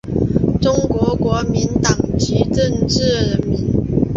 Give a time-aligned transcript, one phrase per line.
[0.59, 4.01] 中国国民党籍政治人物。